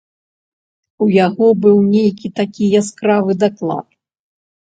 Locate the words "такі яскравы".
2.39-3.31